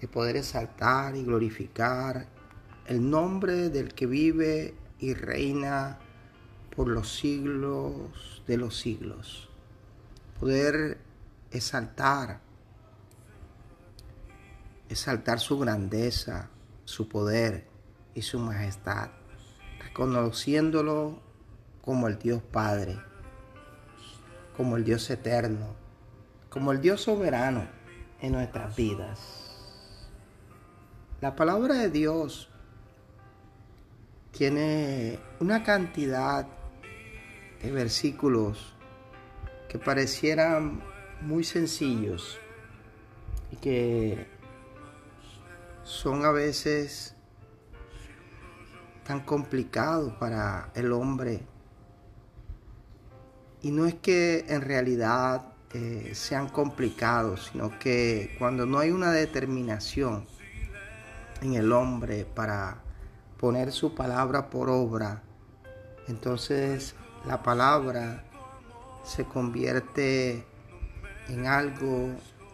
de 0.00 0.08
poder 0.08 0.36
exaltar 0.36 1.16
y 1.16 1.24
glorificar 1.24 2.28
el 2.86 3.10
nombre 3.10 3.68
del 3.68 3.94
que 3.94 4.06
vive 4.06 4.74
y 4.98 5.14
reina 5.14 5.98
por 6.74 6.88
los 6.88 7.12
siglos 7.12 8.42
de 8.46 8.56
los 8.56 8.78
siglos. 8.78 9.48
Poder 10.38 10.98
exaltar 11.50 12.40
exaltar 14.88 15.38
su 15.38 15.58
grandeza, 15.58 16.48
su 16.84 17.08
poder 17.08 17.66
y 18.14 18.22
su 18.22 18.38
majestad, 18.38 19.10
reconociéndolo 19.80 21.20
como 21.82 22.08
el 22.08 22.18
Dios 22.18 22.42
Padre, 22.42 22.98
como 24.56 24.76
el 24.76 24.84
Dios 24.84 25.08
eterno, 25.10 25.74
como 26.48 26.72
el 26.72 26.80
Dios 26.80 27.02
soberano 27.02 27.68
en 28.20 28.32
nuestras 28.32 28.74
vidas. 28.74 29.57
La 31.20 31.34
palabra 31.34 31.74
de 31.74 31.90
Dios 31.90 32.48
tiene 34.30 35.18
una 35.40 35.64
cantidad 35.64 36.46
de 37.60 37.72
versículos 37.72 38.72
que 39.68 39.80
parecieran 39.80 40.80
muy 41.20 41.42
sencillos 41.42 42.38
y 43.50 43.56
que 43.56 44.28
son 45.82 46.24
a 46.24 46.30
veces 46.30 47.16
tan 49.02 49.18
complicados 49.24 50.12
para 50.20 50.70
el 50.76 50.92
hombre. 50.92 51.40
Y 53.60 53.72
no 53.72 53.86
es 53.86 53.94
que 53.94 54.44
en 54.48 54.60
realidad 54.60 55.52
eh, 55.72 56.12
sean 56.14 56.48
complicados, 56.48 57.50
sino 57.50 57.76
que 57.80 58.36
cuando 58.38 58.66
no 58.66 58.78
hay 58.78 58.92
una 58.92 59.10
determinación 59.10 60.37
en 61.40 61.54
el 61.54 61.72
hombre 61.72 62.24
para 62.24 62.82
poner 63.38 63.72
su 63.72 63.94
palabra 63.94 64.50
por 64.50 64.68
obra, 64.68 65.22
entonces 66.08 66.94
la 67.26 67.42
palabra 67.42 68.24
se 69.04 69.24
convierte 69.24 70.46
en 71.28 71.46
algo 71.46 72.10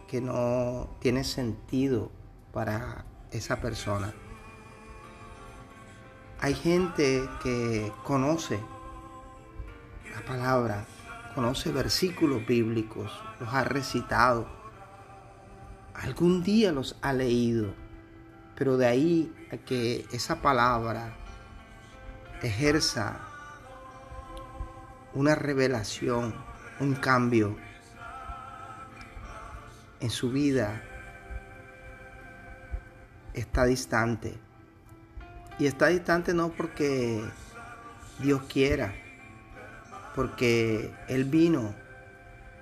que 0.08 0.20
no 0.20 0.88
tiene 1.00 1.24
sentido 1.24 2.10
para 2.52 3.04
esa 3.30 3.60
persona. 3.60 4.14
Hay 6.40 6.54
gente 6.54 7.28
que 7.42 7.92
conoce 8.04 8.60
la 10.14 10.24
palabra, 10.24 10.84
conoce 11.34 11.72
versículos 11.72 12.46
bíblicos, 12.46 13.10
los 13.40 13.52
ha 13.52 13.64
recitado, 13.64 14.46
algún 15.94 16.42
día 16.42 16.70
los 16.70 16.96
ha 17.02 17.12
leído, 17.12 17.74
pero 18.56 18.76
de 18.76 18.86
ahí 18.86 19.34
a 19.52 19.56
que 19.56 20.06
esa 20.12 20.40
palabra 20.40 21.14
ejerza 22.42 23.20
una 25.14 25.34
revelación, 25.34 26.34
un 26.80 26.94
cambio 26.94 27.56
en 30.00 30.10
su 30.10 30.30
vida, 30.30 30.82
está 33.32 33.64
distante. 33.64 34.38
Y 35.58 35.66
está 35.66 35.86
distante 35.86 36.34
no 36.34 36.50
porque 36.50 37.24
Dios 38.18 38.42
quiera, 38.52 38.92
porque 40.14 40.92
Él 41.08 41.24
vino 41.24 41.74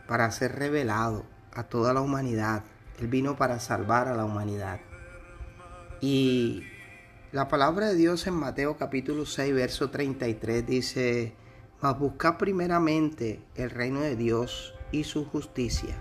para 0.07 0.31
ser 0.31 0.57
revelado 0.57 1.25
a 1.55 1.65
toda 1.65 1.95
la 1.95 2.01
humanidad. 2.01 2.65
Él 3.01 3.09
vino 3.09 3.37
para 3.37 3.59
salvar 3.61 4.09
a 4.09 4.15
la 4.15 4.25
humanidad. 4.25 4.81
Y 6.03 6.65
la 7.31 7.47
palabra 7.47 7.91
de 7.91 7.95
Dios 7.95 8.27
en 8.27 8.35
Mateo 8.35 8.77
capítulo 8.77 9.25
6, 9.25 9.55
verso 9.55 9.91
33 9.91 10.67
dice, 10.67 11.33
mas 11.81 11.97
buscad 11.97 12.39
primeramente 12.39 13.41
el 13.55 13.71
reino 13.71 14.01
de 14.01 14.17
Dios 14.17 14.75
y 14.91 15.05
su 15.05 15.25
justicia, 15.25 15.95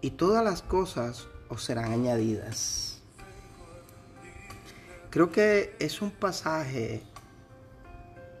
y 0.00 0.10
todas 0.10 0.42
las 0.42 0.62
cosas 0.62 1.28
os 1.48 1.62
serán 1.62 1.92
añadidas. 1.92 3.00
Creo 5.10 5.30
que 5.30 5.76
es 5.78 6.02
un 6.02 6.10
pasaje 6.10 7.04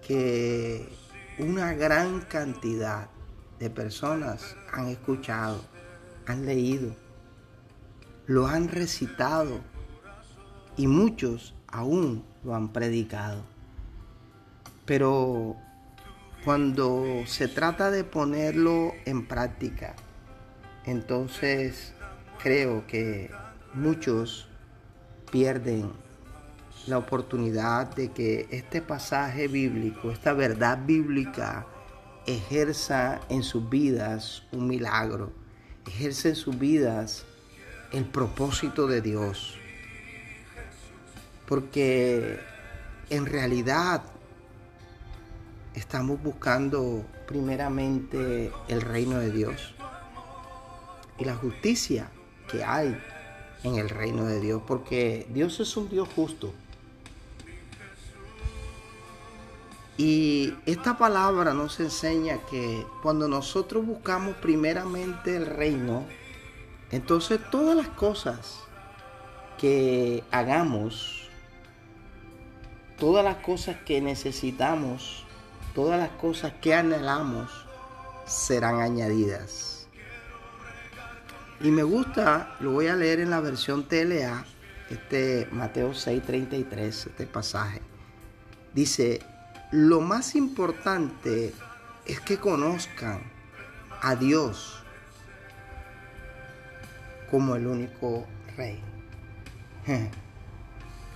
que 0.04 0.88
una 1.38 1.72
gran 1.74 2.22
cantidad 2.22 3.10
de 3.60 3.70
personas 3.70 4.56
han 4.72 4.88
escuchado, 4.88 5.60
han 6.26 6.44
leído, 6.44 6.96
lo 8.26 8.48
han 8.48 8.66
recitado 8.66 9.60
y 10.76 10.86
muchos 10.86 11.54
aún 11.68 12.24
lo 12.44 12.54
han 12.54 12.72
predicado. 12.72 13.42
Pero 14.84 15.56
cuando 16.44 17.22
se 17.26 17.48
trata 17.48 17.90
de 17.90 18.04
ponerlo 18.04 18.92
en 19.06 19.26
práctica, 19.26 19.96
entonces 20.84 21.94
creo 22.42 22.86
que 22.86 23.30
muchos 23.72 24.48
pierden 25.32 25.90
la 26.86 26.98
oportunidad 26.98 27.94
de 27.94 28.12
que 28.12 28.46
este 28.50 28.82
pasaje 28.82 29.48
bíblico, 29.48 30.10
esta 30.10 30.34
verdad 30.34 30.78
bíblica, 30.84 31.66
ejerza 32.26 33.20
en 33.28 33.42
sus 33.42 33.68
vidas 33.68 34.42
un 34.52 34.68
milagro, 34.68 35.32
ejerce 35.86 36.30
en 36.30 36.36
sus 36.36 36.58
vidas 36.58 37.24
el 37.92 38.04
propósito 38.04 38.86
de 38.86 39.00
Dios. 39.00 39.58
Porque 41.46 42.40
en 43.10 43.26
realidad 43.26 44.02
estamos 45.74 46.22
buscando 46.22 47.04
primeramente 47.26 48.52
el 48.68 48.80
reino 48.80 49.18
de 49.18 49.30
Dios 49.30 49.74
y 51.18 51.24
la 51.24 51.34
justicia 51.34 52.08
que 52.50 52.64
hay 52.64 52.96
en 53.62 53.76
el 53.76 53.88
reino 53.88 54.26
de 54.26 54.40
Dios, 54.40 54.62
porque 54.66 55.26
Dios 55.30 55.58
es 55.60 55.76
un 55.76 55.88
Dios 55.88 56.08
justo. 56.14 56.52
Y 59.96 60.54
esta 60.66 60.98
palabra 60.98 61.54
nos 61.54 61.78
enseña 61.78 62.38
que 62.50 62.84
cuando 63.02 63.28
nosotros 63.28 63.86
buscamos 63.86 64.34
primeramente 64.36 65.36
el 65.36 65.46
reino, 65.46 66.04
entonces 66.90 67.40
todas 67.50 67.76
las 67.76 67.88
cosas 67.88 68.60
que 69.56 70.24
hagamos, 70.32 71.23
todas 72.98 73.24
las 73.24 73.36
cosas 73.36 73.76
que 73.84 74.00
necesitamos, 74.00 75.24
todas 75.74 75.98
las 75.98 76.10
cosas 76.10 76.52
que 76.60 76.74
anhelamos, 76.74 77.50
serán 78.26 78.80
añadidas. 78.80 79.86
Y 81.60 81.70
me 81.70 81.82
gusta, 81.82 82.56
lo 82.60 82.72
voy 82.72 82.88
a 82.88 82.96
leer 82.96 83.20
en 83.20 83.30
la 83.30 83.40
versión 83.40 83.88
TLA, 83.88 84.44
este 84.90 85.48
Mateo 85.50 85.92
6:33, 85.92 87.06
este 87.06 87.26
pasaje. 87.26 87.80
Dice, 88.74 89.20
lo 89.70 90.00
más 90.00 90.34
importante 90.34 91.54
es 92.06 92.20
que 92.20 92.38
conozcan 92.38 93.22
a 94.02 94.14
Dios 94.16 94.82
como 97.30 97.56
el 97.56 97.66
único 97.66 98.26
rey. 98.56 98.80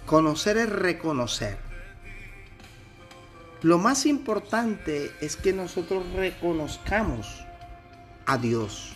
Conocer 0.06 0.56
es 0.56 0.70
reconocer. 0.70 1.67
Lo 3.62 3.78
más 3.78 4.06
importante 4.06 5.10
es 5.20 5.36
que 5.36 5.52
nosotros 5.52 6.04
reconozcamos 6.14 7.44
a 8.26 8.38
Dios 8.38 8.92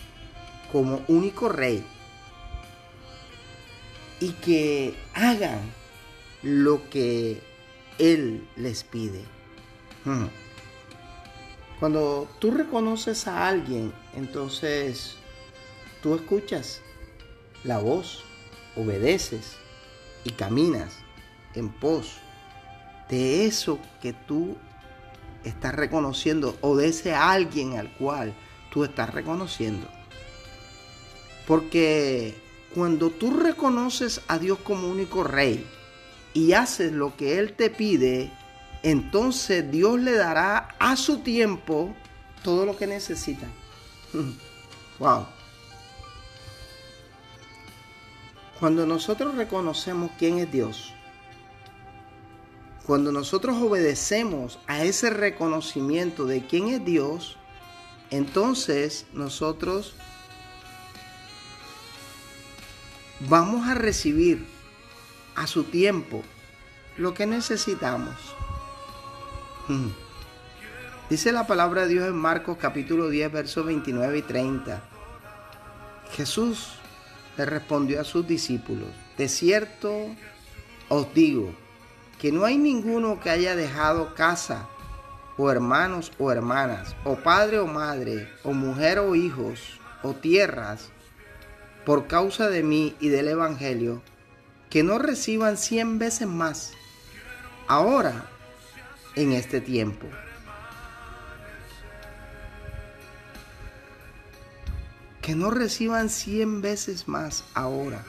como 0.71 1.01
único 1.07 1.49
rey 1.49 1.85
y 4.19 4.31
que 4.33 4.95
hagan 5.13 5.59
lo 6.41 6.89
que 6.89 7.41
Él 7.97 8.47
les 8.55 8.83
pide. 8.83 9.23
Hmm. 10.05 10.27
Cuando 11.79 12.29
tú 12.39 12.51
reconoces 12.51 13.27
a 13.27 13.47
alguien, 13.47 13.93
entonces 14.13 15.17
tú 16.01 16.15
escuchas 16.15 16.81
la 17.63 17.79
voz 17.79 18.23
obedeces 18.75 19.57
y 20.23 20.31
caminas 20.31 20.93
en 21.55 21.69
pos 21.69 22.17
de 23.13 23.45
eso 23.45 23.77
que 24.01 24.11
tú 24.11 24.57
estás 25.43 25.75
reconociendo 25.75 26.57
o 26.61 26.75
de 26.75 26.87
ese 26.87 27.13
alguien 27.13 27.77
al 27.77 27.91
cual 27.91 28.33
tú 28.71 28.83
estás 28.83 29.13
reconociendo. 29.13 29.87
Porque 31.45 32.35
cuando 32.73 33.11
tú 33.11 33.29
reconoces 33.37 34.21
a 34.27 34.39
Dios 34.39 34.57
como 34.63 34.87
único 34.87 35.23
rey 35.23 35.63
y 36.33 36.53
haces 36.53 36.91
lo 36.91 37.15
que 37.15 37.37
Él 37.37 37.53
te 37.53 37.69
pide, 37.69 38.31
entonces 38.81 39.69
Dios 39.69 39.99
le 39.99 40.13
dará 40.13 40.69
a 40.79 40.95
su 40.95 41.19
tiempo 41.19 41.93
todo 42.43 42.65
lo 42.65 42.75
que 42.75 42.87
necesita. 42.87 43.45
wow. 44.97 45.27
Cuando 48.59 48.87
nosotros 48.87 49.35
reconocemos 49.35 50.09
quién 50.17 50.39
es 50.39 50.51
Dios, 50.51 50.93
cuando 52.85 53.11
nosotros 53.11 53.57
obedecemos 53.61 54.59
a 54.67 54.83
ese 54.83 55.09
reconocimiento 55.09 56.25
de 56.25 56.45
quién 56.45 56.67
es 56.67 56.83
Dios, 56.83 57.37
entonces 58.09 59.05
nosotros 59.13 59.95
vamos 63.21 63.67
a 63.67 63.73
recibir 63.73 64.45
a 65.35 65.47
su 65.47 65.63
tiempo 65.63 66.23
lo 66.97 67.13
que 67.13 67.25
necesitamos. 67.25 68.15
Hmm. 69.67 69.89
Dice 71.09 71.31
la 71.31 71.47
palabra 71.47 71.83
de 71.83 71.93
Dios 71.93 72.07
en 72.07 72.15
Marcos 72.15 72.57
capítulo 72.59 73.09
10, 73.09 73.31
versos 73.31 73.65
29 73.65 74.17
y 74.17 74.21
30. 74.23 74.83
Jesús 76.11 76.73
le 77.37 77.45
respondió 77.45 78.01
a 78.01 78.03
sus 78.03 78.27
discípulos, 78.27 78.89
de 79.17 79.29
cierto 79.29 80.07
os 80.89 81.13
digo 81.13 81.62
que 82.23 82.31
no 82.31 82.45
hay 82.45 82.57
ninguno 82.57 83.19
que 83.19 83.29
haya 83.29 83.53
dejado 83.53 84.15
casa 84.15 84.69
o 85.35 85.51
hermanos 85.51 86.13
o 86.17 86.31
hermanas, 86.31 86.95
o 87.03 87.17
padre 87.17 87.59
o 87.59 87.67
madre, 87.67 88.29
o 88.43 88.53
mujer 88.53 88.99
o 88.99 89.13
hijos, 89.13 89.81
o 90.03 90.13
tierras, 90.13 90.87
por 91.85 92.07
causa 92.07 92.47
de 92.47 92.63
mí 92.63 92.95
y 93.01 93.09
del 93.09 93.27
Evangelio, 93.27 94.01
que 94.69 94.83
no 94.83 94.99
reciban 94.99 95.57
cien 95.57 95.99
veces 95.99 96.29
más, 96.29 96.71
ahora, 97.67 98.23
en 99.15 99.33
este 99.33 99.59
tiempo. 99.59 100.07
Que 105.21 105.35
no 105.35 105.51
reciban 105.51 106.07
cien 106.07 106.61
veces 106.61 107.09
más 107.09 107.43
ahora, 107.53 108.01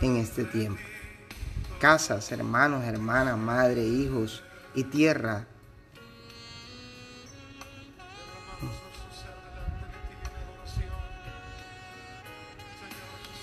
en 0.00 0.16
este 0.16 0.44
tiempo. 0.44 0.95
Casas, 1.80 2.32
hermanos, 2.32 2.84
hermanas, 2.84 3.36
madre, 3.36 3.84
hijos 3.84 4.42
y 4.74 4.84
tierra 4.84 5.46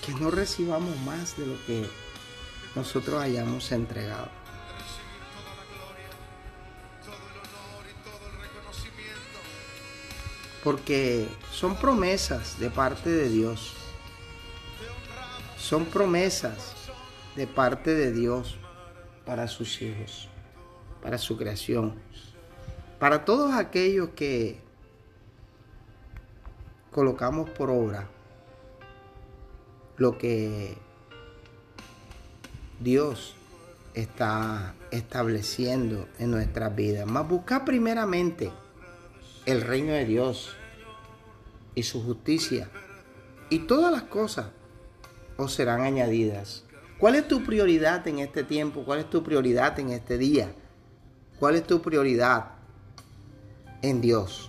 que 0.04 0.12
no 0.14 0.32
recibamos 0.32 0.96
más 0.98 1.36
de 1.36 1.46
lo 1.46 1.64
que 1.64 1.88
nosotros 2.74 3.22
hayamos 3.22 3.70
entregado. 3.70 4.28
Porque 10.64 11.28
son 11.52 11.76
promesas 11.76 12.58
de 12.58 12.68
parte 12.70 13.10
de 13.10 13.28
Dios. 13.28 13.74
Son 15.58 15.84
promesas 15.84 16.83
de 17.36 17.46
parte 17.46 17.94
de 17.94 18.12
Dios 18.12 18.56
para 19.24 19.48
sus 19.48 19.80
hijos, 19.82 20.28
para 21.02 21.18
su 21.18 21.36
creación, 21.36 21.94
para 22.98 23.24
todos 23.24 23.54
aquellos 23.54 24.10
que 24.10 24.60
colocamos 26.90 27.50
por 27.50 27.70
obra 27.70 28.08
lo 29.96 30.18
que 30.18 30.76
Dios 32.80 33.36
está 33.94 34.74
estableciendo 34.90 36.08
en 36.18 36.30
nuestras 36.30 36.74
vidas. 36.74 37.06
Más 37.06 37.28
buscar 37.28 37.64
primeramente 37.64 38.50
el 39.46 39.60
reino 39.60 39.92
de 39.92 40.04
Dios 40.04 40.56
y 41.74 41.82
su 41.82 42.02
justicia. 42.02 42.68
Y 43.50 43.60
todas 43.60 43.92
las 43.92 44.04
cosas 44.04 44.46
os 45.36 45.52
serán 45.52 45.82
añadidas. 45.82 46.63
¿Cuál 47.04 47.16
es 47.16 47.28
tu 47.28 47.44
prioridad 47.44 48.08
en 48.08 48.20
este 48.20 48.44
tiempo? 48.44 48.82
¿Cuál 48.82 49.00
es 49.00 49.10
tu 49.10 49.22
prioridad 49.22 49.78
en 49.78 49.90
este 49.90 50.16
día? 50.16 50.50
¿Cuál 51.38 51.56
es 51.56 51.66
tu 51.66 51.82
prioridad 51.82 52.52
en 53.82 54.00
Dios? 54.00 54.48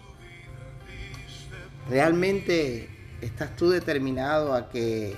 ¿Realmente 1.90 3.18
estás 3.20 3.58
tú 3.58 3.70
determinado 3.70 4.54
a 4.54 4.70
que 4.70 5.14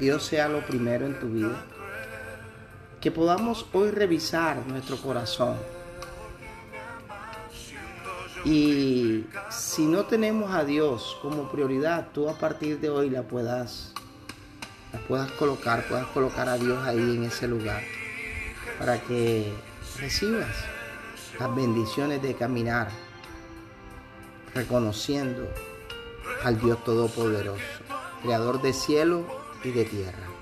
Dios 0.00 0.24
sea 0.24 0.48
lo 0.48 0.66
primero 0.66 1.06
en 1.06 1.20
tu 1.20 1.28
vida. 1.28 1.64
Que 3.00 3.12
podamos 3.12 3.64
hoy 3.72 3.92
revisar 3.92 4.66
nuestro 4.66 4.96
corazón. 4.96 5.58
Y 8.44 9.26
si 9.50 9.86
no 9.86 10.06
tenemos 10.06 10.52
a 10.52 10.64
Dios 10.64 11.16
como 11.22 11.48
prioridad, 11.48 12.08
tú 12.12 12.28
a 12.28 12.36
partir 12.36 12.80
de 12.80 12.90
hoy 12.90 13.08
la 13.08 13.22
puedas, 13.22 13.94
la 14.92 14.98
puedas 15.00 15.30
colocar, 15.32 15.86
puedas 15.88 16.06
colocar 16.08 16.48
a 16.48 16.58
Dios 16.58 16.84
ahí 16.86 17.16
en 17.16 17.24
ese 17.24 17.48
lugar 17.48 17.82
para 18.78 19.00
que 19.00 19.52
recibas 19.98 20.54
las 21.38 21.54
bendiciones 21.54 22.22
de 22.22 22.34
caminar 22.34 22.88
reconociendo 24.54 25.48
al 26.44 26.60
Dios 26.60 26.82
Todopoderoso, 26.84 27.62
Creador 28.22 28.60
de 28.60 28.72
cielo 28.72 29.26
y 29.64 29.70
de 29.70 29.84
tierra. 29.84 30.41